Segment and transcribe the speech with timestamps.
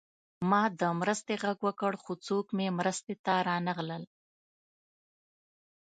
[0.49, 4.03] ما د مرستې غږ وکړ خو څوک مې مرستې ته رانغلل